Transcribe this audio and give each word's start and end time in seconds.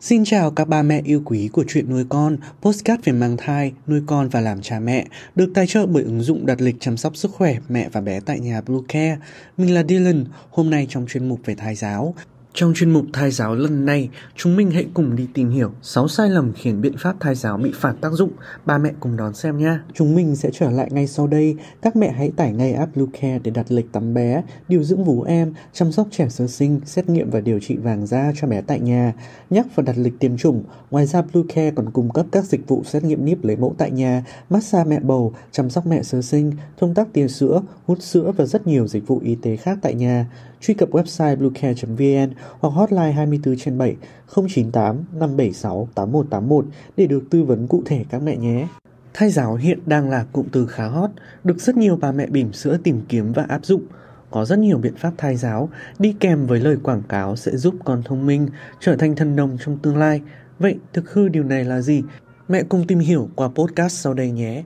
Xin 0.00 0.24
chào 0.24 0.50
các 0.50 0.68
ba 0.68 0.82
mẹ 0.82 1.02
yêu 1.04 1.22
quý 1.24 1.48
của 1.52 1.64
chuyện 1.68 1.90
nuôi 1.90 2.04
con, 2.08 2.36
postcard 2.62 3.02
về 3.04 3.12
mang 3.12 3.36
thai, 3.36 3.72
nuôi 3.86 4.02
con 4.06 4.28
và 4.28 4.40
làm 4.40 4.62
cha 4.62 4.80
mẹ, 4.80 5.06
được 5.34 5.50
tài 5.54 5.66
trợ 5.66 5.86
bởi 5.86 6.02
ứng 6.02 6.20
dụng 6.20 6.46
đặt 6.46 6.60
lịch 6.60 6.76
chăm 6.80 6.96
sóc 6.96 7.16
sức 7.16 7.30
khỏe 7.30 7.56
mẹ 7.68 7.88
và 7.92 8.00
bé 8.00 8.20
tại 8.20 8.40
nhà 8.40 8.60
Blue 8.60 8.80
Care. 8.88 9.18
Mình 9.56 9.74
là 9.74 9.82
Dylan, 9.88 10.24
hôm 10.50 10.70
nay 10.70 10.86
trong 10.90 11.06
chuyên 11.08 11.28
mục 11.28 11.40
về 11.44 11.54
thai 11.54 11.74
giáo, 11.74 12.14
trong 12.58 12.72
chuyên 12.74 12.90
mục 12.90 13.04
thai 13.12 13.30
giáo 13.30 13.54
lần 13.54 13.84
này, 13.84 14.08
chúng 14.36 14.56
mình 14.56 14.70
hãy 14.70 14.86
cùng 14.94 15.16
đi 15.16 15.26
tìm 15.34 15.50
hiểu 15.50 15.70
6 15.82 16.08
sai 16.08 16.30
lầm 16.30 16.52
khiến 16.52 16.80
biện 16.80 16.94
pháp 16.98 17.16
thai 17.20 17.34
giáo 17.34 17.56
bị 17.56 17.72
phản 17.74 17.96
tác 17.96 18.12
dụng. 18.12 18.30
Ba 18.66 18.78
mẹ 18.78 18.90
cùng 19.00 19.16
đón 19.16 19.34
xem 19.34 19.58
nha. 19.58 19.82
Chúng 19.94 20.14
mình 20.14 20.36
sẽ 20.36 20.50
trở 20.52 20.70
lại 20.70 20.88
ngay 20.90 21.06
sau 21.06 21.26
đây. 21.26 21.56
Các 21.82 21.96
mẹ 21.96 22.12
hãy 22.12 22.30
tải 22.36 22.52
ngay 22.52 22.72
app 22.72 22.96
Bluecare 22.96 23.38
để 23.38 23.50
đặt 23.50 23.66
lịch 23.68 23.92
tắm 23.92 24.14
bé, 24.14 24.42
điều 24.68 24.82
dưỡng 24.82 25.04
vú 25.04 25.22
em, 25.22 25.54
chăm 25.72 25.92
sóc 25.92 26.08
trẻ 26.10 26.28
sơ 26.28 26.46
sinh, 26.46 26.80
xét 26.84 27.08
nghiệm 27.08 27.30
và 27.30 27.40
điều 27.40 27.60
trị 27.60 27.76
vàng 27.76 28.06
da 28.06 28.32
cho 28.36 28.48
bé 28.48 28.60
tại 28.60 28.80
nhà, 28.80 29.12
nhắc 29.50 29.66
và 29.74 29.82
đặt 29.82 29.96
lịch 29.98 30.18
tiêm 30.18 30.36
chủng. 30.36 30.64
Ngoài 30.90 31.06
ra 31.06 31.22
Bluecare 31.22 31.70
còn 31.70 31.90
cung 31.90 32.10
cấp 32.10 32.26
các 32.32 32.44
dịch 32.44 32.68
vụ 32.68 32.82
xét 32.84 33.04
nghiệm 33.04 33.24
níp 33.24 33.44
lấy 33.44 33.56
mẫu 33.56 33.74
tại 33.78 33.90
nhà, 33.90 34.24
massage 34.50 34.90
mẹ 34.90 35.00
bầu, 35.00 35.34
chăm 35.52 35.70
sóc 35.70 35.86
mẹ 35.86 36.02
sơ 36.02 36.22
sinh, 36.22 36.52
thông 36.78 36.94
tắc 36.94 37.08
tiền 37.12 37.28
sữa, 37.28 37.62
hút 37.86 38.02
sữa 38.02 38.32
và 38.36 38.44
rất 38.44 38.66
nhiều 38.66 38.86
dịch 38.86 39.06
vụ 39.06 39.20
y 39.24 39.34
tế 39.34 39.56
khác 39.56 39.78
tại 39.82 39.94
nhà. 39.94 40.26
Truy 40.60 40.74
cập 40.74 40.90
website 40.90 41.36
bluecare.vn 41.36 42.34
hoặc 42.60 42.70
hotline 42.70 43.12
24 43.12 43.56
trên 43.56 43.78
7 43.78 43.96
098 44.36 45.04
576 45.12 45.88
8181 45.94 46.64
để 46.96 47.06
được 47.06 47.24
tư 47.30 47.42
vấn 47.42 47.66
cụ 47.66 47.82
thể 47.86 48.04
các 48.10 48.22
mẹ 48.22 48.36
nhé. 48.36 48.68
Thai 49.14 49.30
giáo 49.30 49.54
hiện 49.54 49.78
đang 49.86 50.10
là 50.10 50.26
cụm 50.32 50.46
từ 50.52 50.66
khá 50.66 50.88
hot, 50.88 51.10
được 51.44 51.60
rất 51.60 51.76
nhiều 51.76 51.98
bà 52.00 52.12
mẹ 52.12 52.26
bỉm 52.26 52.52
sữa 52.52 52.78
tìm 52.84 53.00
kiếm 53.08 53.32
và 53.32 53.46
áp 53.48 53.64
dụng. 53.64 53.82
Có 54.30 54.44
rất 54.44 54.58
nhiều 54.58 54.78
biện 54.78 54.94
pháp 54.96 55.12
thai 55.18 55.36
giáo 55.36 55.68
đi 55.98 56.14
kèm 56.20 56.46
với 56.46 56.60
lời 56.60 56.76
quảng 56.82 57.02
cáo 57.08 57.36
sẽ 57.36 57.56
giúp 57.56 57.74
con 57.84 58.02
thông 58.04 58.26
minh 58.26 58.48
trở 58.80 58.96
thành 58.96 59.16
thần 59.16 59.36
đồng 59.36 59.56
trong 59.64 59.78
tương 59.78 59.96
lai. 59.96 60.20
Vậy 60.58 60.78
thực 60.92 61.12
hư 61.12 61.28
điều 61.28 61.44
này 61.44 61.64
là 61.64 61.80
gì? 61.80 62.02
Mẹ 62.48 62.62
cùng 62.62 62.86
tìm 62.86 62.98
hiểu 62.98 63.28
qua 63.34 63.48
podcast 63.48 63.92
sau 63.92 64.14
đây 64.14 64.30
nhé. 64.30 64.64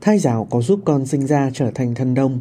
Thai 0.00 0.18
giáo 0.18 0.46
có 0.50 0.60
giúp 0.60 0.80
con 0.84 1.06
sinh 1.06 1.26
ra 1.26 1.50
trở 1.52 1.70
thành 1.74 1.94
thần 1.94 2.14
đồng. 2.14 2.40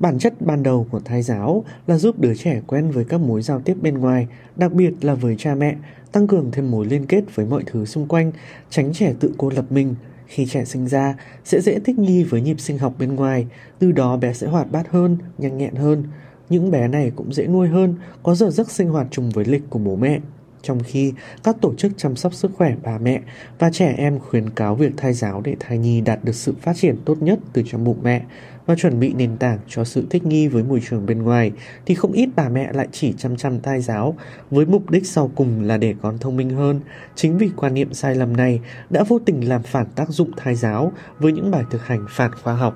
Bản 0.00 0.18
chất 0.18 0.34
ban 0.40 0.62
đầu 0.62 0.86
của 0.90 1.00
thai 1.00 1.22
giáo 1.22 1.64
là 1.86 1.98
giúp 1.98 2.18
đứa 2.18 2.34
trẻ 2.34 2.60
quen 2.66 2.90
với 2.90 3.04
các 3.04 3.20
mối 3.20 3.42
giao 3.42 3.60
tiếp 3.60 3.76
bên 3.82 3.98
ngoài, 3.98 4.26
đặc 4.56 4.72
biệt 4.72 4.92
là 5.00 5.14
với 5.14 5.36
cha 5.38 5.54
mẹ, 5.54 5.76
tăng 6.12 6.26
cường 6.26 6.50
thêm 6.52 6.70
mối 6.70 6.86
liên 6.86 7.06
kết 7.06 7.24
với 7.34 7.46
mọi 7.46 7.62
thứ 7.66 7.84
xung 7.84 8.08
quanh, 8.08 8.32
tránh 8.70 8.92
trẻ 8.92 9.14
tự 9.20 9.32
cô 9.38 9.50
lập 9.50 9.64
mình. 9.70 9.94
Khi 10.26 10.46
trẻ 10.46 10.64
sinh 10.64 10.88
ra, 10.88 11.14
sẽ 11.44 11.60
dễ 11.60 11.78
thích 11.78 11.98
nghi 11.98 12.22
với 12.22 12.40
nhịp 12.40 12.60
sinh 12.60 12.78
học 12.78 12.94
bên 12.98 13.14
ngoài, 13.14 13.46
từ 13.78 13.92
đó 13.92 14.16
bé 14.16 14.32
sẽ 14.32 14.46
hoạt 14.46 14.72
bát 14.72 14.90
hơn, 14.90 15.16
nhanh 15.38 15.58
nhẹn 15.58 15.74
hơn. 15.74 16.04
Những 16.50 16.70
bé 16.70 16.88
này 16.88 17.12
cũng 17.16 17.32
dễ 17.32 17.46
nuôi 17.46 17.68
hơn, 17.68 17.94
có 18.22 18.34
giờ 18.34 18.50
giấc 18.50 18.70
sinh 18.70 18.88
hoạt 18.88 19.06
chung 19.10 19.30
với 19.30 19.44
lịch 19.44 19.70
của 19.70 19.78
bố 19.78 19.96
mẹ. 19.96 20.20
Trong 20.62 20.80
khi 20.84 21.12
các 21.44 21.56
tổ 21.60 21.74
chức 21.74 21.92
chăm 21.96 22.16
sóc 22.16 22.34
sức 22.34 22.50
khỏe 22.54 22.74
bà 22.82 22.98
mẹ 22.98 23.20
và 23.58 23.70
trẻ 23.72 23.94
em 23.98 24.18
khuyến 24.18 24.50
cáo 24.50 24.74
việc 24.74 24.92
thai 24.96 25.12
giáo 25.12 25.40
để 25.44 25.56
thai 25.60 25.78
nhi 25.78 26.00
đạt 26.00 26.24
được 26.24 26.34
sự 26.34 26.54
phát 26.62 26.76
triển 26.76 26.96
tốt 27.04 27.22
nhất 27.22 27.38
từ 27.52 27.62
trong 27.66 27.84
bụng 27.84 27.98
mẹ 28.02 28.22
và 28.66 28.76
chuẩn 28.76 29.00
bị 29.00 29.12
nền 29.12 29.36
tảng 29.36 29.58
cho 29.68 29.84
sự 29.84 30.06
thích 30.10 30.26
nghi 30.26 30.48
với 30.48 30.62
môi 30.62 30.80
trường 30.90 31.06
bên 31.06 31.22
ngoài 31.22 31.52
thì 31.86 31.94
không 31.94 32.12
ít 32.12 32.28
bà 32.36 32.48
mẹ 32.48 32.72
lại 32.72 32.88
chỉ 32.92 33.14
chăm 33.18 33.36
chăm 33.36 33.60
thai 33.60 33.80
giáo 33.80 34.16
với 34.50 34.66
mục 34.66 34.90
đích 34.90 35.06
sau 35.06 35.30
cùng 35.34 35.62
là 35.62 35.76
để 35.76 35.94
con 36.02 36.18
thông 36.18 36.36
minh 36.36 36.50
hơn. 36.50 36.80
Chính 37.14 37.38
vì 37.38 37.50
quan 37.56 37.74
niệm 37.74 37.94
sai 37.94 38.14
lầm 38.14 38.36
này 38.36 38.60
đã 38.90 39.04
vô 39.08 39.18
tình 39.18 39.48
làm 39.48 39.62
phản 39.62 39.86
tác 39.94 40.08
dụng 40.08 40.30
thai 40.36 40.54
giáo 40.54 40.92
với 41.18 41.32
những 41.32 41.50
bài 41.50 41.64
thực 41.70 41.86
hành 41.86 42.06
phản 42.08 42.30
khoa 42.42 42.54
học. 42.54 42.74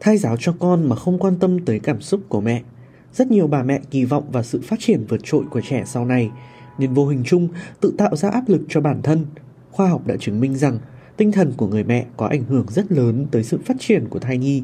Thai 0.00 0.16
giáo 0.16 0.36
cho 0.40 0.54
con 0.58 0.88
mà 0.88 0.96
không 0.96 1.18
quan 1.18 1.36
tâm 1.38 1.64
tới 1.64 1.78
cảm 1.78 2.00
xúc 2.00 2.20
của 2.28 2.40
mẹ. 2.40 2.62
Rất 3.12 3.30
nhiều 3.30 3.46
bà 3.46 3.62
mẹ 3.62 3.80
kỳ 3.90 4.04
vọng 4.04 4.24
vào 4.32 4.42
sự 4.42 4.60
phát 4.64 4.76
triển 4.80 5.04
vượt 5.08 5.20
trội 5.24 5.44
của 5.50 5.60
trẻ 5.60 5.82
sau 5.86 6.04
này, 6.04 6.30
nên 6.78 6.94
vô 6.94 7.06
hình 7.06 7.22
chung 7.26 7.48
tự 7.80 7.94
tạo 7.98 8.16
ra 8.16 8.30
áp 8.30 8.48
lực 8.48 8.62
cho 8.68 8.80
bản 8.80 9.02
thân. 9.02 9.26
Khoa 9.70 9.88
học 9.88 10.06
đã 10.06 10.16
chứng 10.20 10.40
minh 10.40 10.56
rằng 10.56 10.78
tinh 11.16 11.32
thần 11.32 11.52
của 11.56 11.66
người 11.66 11.84
mẹ 11.84 12.06
có 12.16 12.26
ảnh 12.26 12.44
hưởng 12.48 12.66
rất 12.68 12.92
lớn 12.92 13.26
tới 13.30 13.44
sự 13.44 13.58
phát 13.64 13.76
triển 13.80 14.08
của 14.08 14.18
thai 14.18 14.38
nhi. 14.38 14.62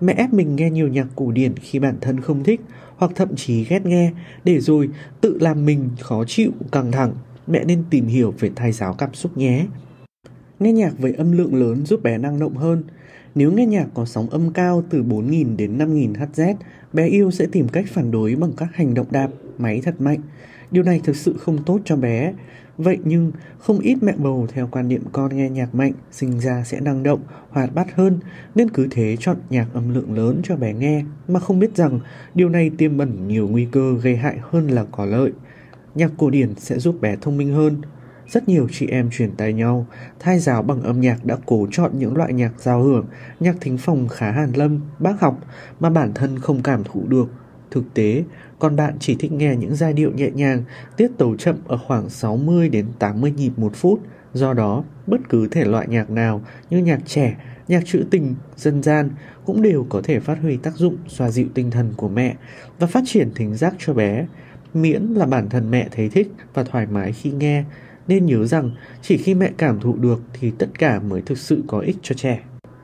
Mẹ 0.00 0.12
ép 0.12 0.32
mình 0.32 0.56
nghe 0.56 0.70
nhiều 0.70 0.88
nhạc 0.88 1.06
cổ 1.16 1.32
điển 1.32 1.56
khi 1.56 1.78
bản 1.78 1.96
thân 2.00 2.20
không 2.20 2.44
thích 2.44 2.60
hoặc 2.96 3.12
thậm 3.14 3.36
chí 3.36 3.64
ghét 3.64 3.86
nghe, 3.86 4.12
để 4.44 4.60
rồi 4.60 4.88
tự 5.20 5.38
làm 5.40 5.64
mình 5.64 5.90
khó 6.00 6.24
chịu, 6.24 6.50
căng 6.72 6.92
thẳng. 6.92 7.12
Mẹ 7.46 7.64
nên 7.64 7.84
tìm 7.90 8.06
hiểu 8.06 8.34
về 8.38 8.50
thai 8.56 8.72
giáo 8.72 8.94
cảm 8.94 9.14
xúc 9.14 9.36
nhé. 9.36 9.66
Nghe 10.60 10.72
nhạc 10.72 10.98
với 10.98 11.12
âm 11.12 11.32
lượng 11.32 11.54
lớn 11.54 11.86
giúp 11.86 12.02
bé 12.02 12.18
năng 12.18 12.38
động 12.38 12.56
hơn. 12.56 12.82
Nếu 13.34 13.52
nghe 13.52 13.66
nhạc 13.66 13.86
có 13.94 14.04
sóng 14.04 14.30
âm 14.30 14.52
cao 14.52 14.84
từ 14.90 15.02
4.000 15.02 15.56
đến 15.56 15.78
5.000 15.78 16.14
Hz, 16.14 16.54
bé 16.92 17.06
yêu 17.06 17.30
sẽ 17.30 17.46
tìm 17.52 17.68
cách 17.68 17.84
phản 17.88 18.10
đối 18.10 18.34
bằng 18.34 18.52
các 18.56 18.68
hành 18.74 18.94
động 18.94 19.06
đạp, 19.10 19.28
máy 19.58 19.80
thật 19.84 20.00
mạnh. 20.00 20.20
Điều 20.70 20.82
này 20.82 21.00
thực 21.04 21.16
sự 21.16 21.36
không 21.38 21.64
tốt 21.64 21.80
cho 21.84 21.96
bé. 21.96 22.32
Vậy 22.78 22.98
nhưng 23.04 23.32
không 23.58 23.78
ít 23.78 23.96
mẹ 24.02 24.12
bầu 24.16 24.46
theo 24.52 24.68
quan 24.70 24.88
niệm 24.88 25.02
con 25.12 25.36
nghe 25.36 25.50
nhạc 25.50 25.74
mạnh 25.74 25.92
sinh 26.10 26.40
ra 26.40 26.64
sẽ 26.64 26.80
năng 26.80 27.02
động, 27.02 27.20
hoạt 27.50 27.74
bát 27.74 27.94
hơn 27.94 28.18
nên 28.54 28.70
cứ 28.70 28.88
thế 28.90 29.16
chọn 29.20 29.36
nhạc 29.50 29.66
âm 29.74 29.94
lượng 29.94 30.14
lớn 30.14 30.40
cho 30.42 30.56
bé 30.56 30.72
nghe 30.72 31.04
mà 31.28 31.40
không 31.40 31.58
biết 31.58 31.76
rằng 31.76 32.00
điều 32.34 32.48
này 32.48 32.70
tiềm 32.78 32.98
ẩn 32.98 33.28
nhiều 33.28 33.48
nguy 33.48 33.68
cơ 33.72 33.94
gây 34.02 34.16
hại 34.16 34.36
hơn 34.50 34.68
là 34.68 34.84
có 34.84 35.04
lợi. 35.04 35.32
Nhạc 35.94 36.10
cổ 36.18 36.30
điển 36.30 36.54
sẽ 36.58 36.78
giúp 36.78 37.00
bé 37.00 37.16
thông 37.20 37.36
minh 37.36 37.54
hơn. 37.54 37.80
Rất 38.28 38.48
nhiều 38.48 38.68
chị 38.72 38.86
em 38.86 39.10
truyền 39.10 39.30
tay 39.30 39.52
nhau, 39.52 39.86
thai 40.18 40.38
giáo 40.38 40.62
bằng 40.62 40.82
âm 40.82 41.00
nhạc 41.00 41.24
đã 41.24 41.36
cố 41.46 41.66
chọn 41.70 41.90
những 41.98 42.16
loại 42.16 42.32
nhạc 42.32 42.52
giao 42.58 42.82
hưởng, 42.82 43.06
nhạc 43.40 43.56
thính 43.60 43.78
phòng 43.78 44.08
khá 44.08 44.30
hàn 44.30 44.52
lâm, 44.52 44.80
bác 44.98 45.20
học 45.20 45.38
mà 45.80 45.90
bản 45.90 46.12
thân 46.14 46.38
không 46.38 46.62
cảm 46.62 46.84
thụ 46.84 47.06
được 47.08 47.28
Thực 47.72 47.94
tế, 47.94 48.24
con 48.58 48.76
bạn 48.76 48.96
chỉ 49.00 49.14
thích 49.14 49.32
nghe 49.32 49.56
những 49.56 49.74
giai 49.74 49.92
điệu 49.92 50.10
nhẹ 50.12 50.30
nhàng, 50.30 50.62
tiết 50.96 51.10
tấu 51.18 51.36
chậm 51.36 51.56
ở 51.66 51.78
khoảng 51.78 52.10
60 52.10 52.68
đến 52.68 52.86
80 52.98 53.30
nhịp 53.30 53.52
một 53.56 53.72
phút. 53.74 54.00
Do 54.32 54.52
đó, 54.52 54.84
bất 55.06 55.20
cứ 55.28 55.48
thể 55.48 55.64
loại 55.64 55.86
nhạc 55.88 56.10
nào 56.10 56.42
như 56.70 56.78
nhạc 56.78 57.00
trẻ, 57.06 57.36
nhạc 57.68 57.86
trữ 57.86 58.04
tình, 58.10 58.34
dân 58.56 58.82
gian 58.82 59.10
cũng 59.44 59.62
đều 59.62 59.86
có 59.88 60.00
thể 60.04 60.20
phát 60.20 60.38
huy 60.42 60.56
tác 60.56 60.76
dụng 60.76 60.96
xoa 61.08 61.30
dịu 61.30 61.46
tinh 61.54 61.70
thần 61.70 61.92
của 61.96 62.08
mẹ 62.08 62.34
và 62.78 62.86
phát 62.86 63.04
triển 63.06 63.30
thính 63.34 63.54
giác 63.54 63.74
cho 63.78 63.94
bé. 63.94 64.26
Miễn 64.74 65.02
là 65.02 65.26
bản 65.26 65.48
thân 65.48 65.70
mẹ 65.70 65.88
thấy 65.90 66.08
thích 66.08 66.32
và 66.54 66.64
thoải 66.64 66.86
mái 66.86 67.12
khi 67.12 67.30
nghe, 67.30 67.64
nên 68.08 68.26
nhớ 68.26 68.46
rằng 68.46 68.70
chỉ 69.02 69.16
khi 69.16 69.34
mẹ 69.34 69.50
cảm 69.56 69.80
thụ 69.80 69.96
được 69.96 70.22
thì 70.32 70.52
tất 70.58 70.68
cả 70.78 71.00
mới 71.00 71.22
thực 71.22 71.38
sự 71.38 71.62
có 71.66 71.78
ích 71.78 71.96
cho 72.02 72.14
trẻ. 72.14 72.40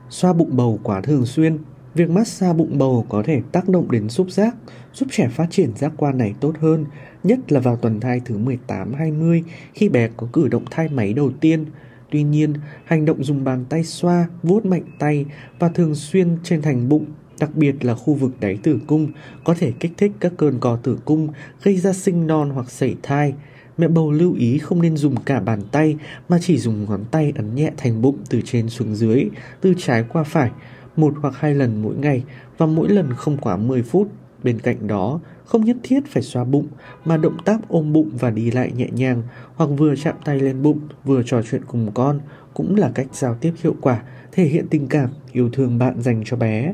Xoa 0.09 0.33
bụng 0.33 0.57
bầu 0.57 0.79
quá 0.83 1.01
thường 1.01 1.25
xuyên 1.25 1.57
Việc 1.95 2.09
massage 2.09 2.53
bụng 2.53 2.77
bầu 2.77 3.05
có 3.09 3.23
thể 3.25 3.41
tác 3.51 3.69
động 3.69 3.91
đến 3.91 4.09
xúc 4.09 4.31
giác, 4.31 4.55
giúp 4.93 5.09
trẻ 5.11 5.27
phát 5.27 5.47
triển 5.49 5.75
giác 5.75 5.91
quan 5.97 6.17
này 6.17 6.33
tốt 6.39 6.53
hơn, 6.59 6.85
nhất 7.23 7.51
là 7.51 7.59
vào 7.59 7.75
tuần 7.75 7.99
thai 7.99 8.21
thứ 8.25 8.37
18-20 8.67 9.43
khi 9.73 9.89
bé 9.89 10.09
có 10.17 10.27
cử 10.33 10.47
động 10.47 10.63
thai 10.71 10.87
máy 10.87 11.13
đầu 11.13 11.31
tiên. 11.41 11.65
Tuy 12.11 12.23
nhiên, 12.23 12.53
hành 12.85 13.05
động 13.05 13.23
dùng 13.23 13.43
bàn 13.43 13.65
tay 13.69 13.83
xoa, 13.83 14.27
vuốt 14.43 14.65
mạnh 14.65 14.83
tay 14.99 15.25
và 15.59 15.69
thường 15.69 15.95
xuyên 15.95 16.37
trên 16.43 16.61
thành 16.61 16.89
bụng, 16.89 17.05
đặc 17.39 17.49
biệt 17.55 17.85
là 17.85 17.95
khu 17.95 18.13
vực 18.13 18.31
đáy 18.39 18.57
tử 18.63 18.79
cung, 18.87 19.11
có 19.43 19.53
thể 19.53 19.71
kích 19.79 19.91
thích 19.97 20.11
các 20.19 20.33
cơn 20.37 20.59
co 20.59 20.75
tử 20.75 20.99
cung, 21.05 21.27
gây 21.63 21.77
ra 21.77 21.93
sinh 21.93 22.27
non 22.27 22.49
hoặc 22.49 22.71
sảy 22.71 22.95
thai. 23.03 23.33
Mẹ 23.77 23.87
bầu 23.87 24.11
lưu 24.11 24.33
ý 24.33 24.57
không 24.57 24.81
nên 24.81 24.97
dùng 24.97 25.15
cả 25.25 25.39
bàn 25.39 25.61
tay 25.71 25.97
mà 26.29 26.37
chỉ 26.41 26.57
dùng 26.57 26.85
ngón 26.85 27.05
tay 27.11 27.33
ấn 27.35 27.55
nhẹ 27.55 27.71
thành 27.77 28.01
bụng 28.01 28.17
từ 28.29 28.41
trên 28.45 28.69
xuống 28.69 28.95
dưới, 28.95 29.25
từ 29.61 29.73
trái 29.77 30.03
qua 30.09 30.23
phải 30.23 30.51
một 30.99 31.13
hoặc 31.21 31.33
hai 31.37 31.55
lần 31.55 31.81
mỗi 31.81 31.95
ngày 31.95 32.23
và 32.57 32.65
mỗi 32.65 32.89
lần 32.89 33.13
không 33.13 33.37
quá 33.37 33.57
10 33.57 33.83
phút. 33.83 34.07
Bên 34.43 34.59
cạnh 34.59 34.87
đó, 34.87 35.19
không 35.45 35.65
nhất 35.65 35.77
thiết 35.83 35.99
phải 36.07 36.23
xoa 36.23 36.43
bụng 36.43 36.67
mà 37.05 37.17
động 37.17 37.37
tác 37.45 37.59
ôm 37.67 37.93
bụng 37.93 38.09
và 38.19 38.29
đi 38.29 38.51
lại 38.51 38.71
nhẹ 38.71 38.87
nhàng 38.93 39.23
hoặc 39.55 39.69
vừa 39.77 39.95
chạm 39.95 40.15
tay 40.25 40.39
lên 40.39 40.61
bụng 40.61 40.79
vừa 41.03 41.23
trò 41.25 41.41
chuyện 41.41 41.61
cùng 41.67 41.91
con 41.93 42.19
cũng 42.53 42.75
là 42.75 42.91
cách 42.95 43.07
giao 43.13 43.35
tiếp 43.35 43.53
hiệu 43.63 43.75
quả, 43.81 44.03
thể 44.31 44.43
hiện 44.43 44.67
tình 44.69 44.87
cảm, 44.87 45.09
yêu 45.31 45.49
thương 45.53 45.77
bạn 45.77 46.01
dành 46.01 46.21
cho 46.25 46.37
bé. 46.37 46.73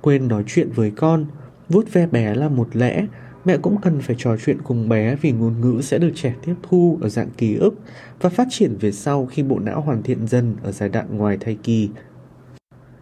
Quên 0.00 0.28
nói 0.28 0.44
chuyện 0.46 0.70
với 0.74 0.90
con, 0.90 1.26
vuốt 1.68 1.92
ve 1.92 2.06
bé 2.06 2.34
là 2.34 2.48
một 2.48 2.68
lẽ, 2.76 3.06
mẹ 3.44 3.56
cũng 3.56 3.80
cần 3.80 4.00
phải 4.00 4.16
trò 4.18 4.36
chuyện 4.44 4.58
cùng 4.64 4.88
bé 4.88 5.16
vì 5.16 5.32
ngôn 5.32 5.60
ngữ 5.60 5.80
sẽ 5.82 5.98
được 5.98 6.12
trẻ 6.14 6.34
tiếp 6.44 6.54
thu 6.62 6.98
ở 7.02 7.08
dạng 7.08 7.30
ký 7.36 7.54
ức 7.54 7.74
và 8.20 8.30
phát 8.30 8.48
triển 8.50 8.76
về 8.80 8.92
sau 8.92 9.26
khi 9.26 9.42
bộ 9.42 9.58
não 9.58 9.80
hoàn 9.80 10.02
thiện 10.02 10.26
dần 10.26 10.56
ở 10.62 10.72
giai 10.72 10.88
đoạn 10.88 11.16
ngoài 11.16 11.38
thai 11.40 11.56
kỳ 11.62 11.88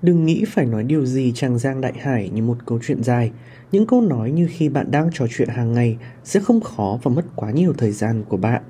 Đừng 0.03 0.27
nghĩ 0.27 0.45
phải 0.45 0.67
nói 0.67 0.85
điều 0.85 1.07
gì 1.07 1.33
chàng 1.35 1.59
giang 1.59 1.81
đại 1.81 1.93
hải 2.01 2.31
như 2.31 2.43
một 2.43 2.57
câu 2.67 2.79
chuyện 2.83 3.03
dài. 3.03 3.31
Những 3.73 3.87
câu 3.87 4.01
nói 4.01 4.31
như 4.31 4.49
khi 4.51 4.69
bạn 4.69 4.91
đang 4.91 5.11
trò 5.13 5.27
chuyện 5.31 5.49
hàng 5.49 5.73
ngày 5.73 5.97
sẽ 6.25 6.41
không 6.41 6.61
khó 6.61 6.99
và 7.03 7.11
mất 7.11 7.25
quá 7.37 7.51
nhiều 7.51 7.73
thời 7.79 7.93
gian 7.93 8.25
của 8.29 8.37
bạn. 8.37 8.63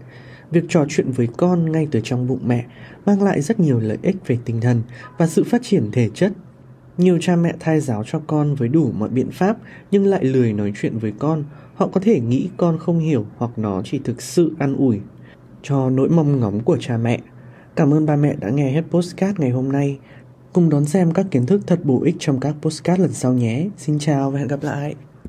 Việc 0.50 0.64
trò 0.69 0.84
chuyện 0.88 1.11
với 1.11 1.29
con 1.37 1.73
ngay 1.73 1.88
từ 1.90 2.00
trong 2.05 2.26
bụng 2.26 2.40
mẹ 2.46 2.64
mang 3.06 3.23
lại 3.23 3.40
rất 3.40 3.61
nhiều 3.61 3.81
lợi 3.81 3.99
ích 4.02 4.17
về 4.26 4.38
tinh 4.44 4.61
thần 4.61 4.82
và 5.19 5.26
sự 5.26 5.44
phát 5.44 5.62
triển 5.62 5.90
thể 5.93 6.08
chất. 6.14 6.32
Nhiều 6.99 7.19
cha 7.20 7.37
mẹ 7.37 7.55
thai 7.61 7.81
giáo 7.81 8.05
cho 8.06 8.20
con 8.26 8.55
với 8.55 8.69
đủ 8.69 8.90
mọi 8.99 9.08
biện 9.08 9.31
pháp, 9.31 9.56
nhưng 9.90 10.06
lại 10.06 10.25
lười 10.25 10.52
nói 10.52 10.73
chuyện 10.81 10.99
với 10.99 11.12
con. 11.19 11.44
Họ 11.75 11.87
có 11.87 12.00
thể 12.00 12.20
nghĩ 12.20 12.49
con 12.56 12.79
không 12.79 12.99
hiểu 12.99 13.26
hoặc 13.37 13.50
nó 13.56 13.82
chỉ 13.84 14.00
thực 14.05 14.23
sự 14.23 14.52
ăn 14.58 14.76
ủi 14.76 15.00
cho 15.62 15.90
nỗi 15.90 16.08
mong 16.08 16.40
ngóng 16.40 16.61
của 16.61 16.76
cha 16.81 16.96
mẹ. 16.96 17.20
Cảm 17.76 17.94
ơn 17.94 18.06
ba 18.06 18.17
mẹ 18.17 18.34
đã 18.40 18.50
nghe 18.50 18.73
hết 18.73 18.82
postcard 18.90 19.40
ngày 19.40 19.50
hôm 19.50 19.73
nay. 19.73 19.99
Cùng 20.53 20.71
đón 20.71 20.85
xem 20.85 21.13
các 21.13 21.27
kiến 21.31 21.47
thức 21.47 21.61
thật 21.67 21.81
bổ 21.85 22.03
ích 22.03 22.17
trong 22.19 22.41
các 22.41 22.55
postcard 22.63 23.03
lần 23.03 23.13
sau 23.13 23.33
nhé. 23.33 23.69
Xin 23.79 23.99
chào 23.99 24.31
và 24.31 24.39
hẹn 24.39 24.49
gặp 24.49 24.63
lại. 24.63 24.95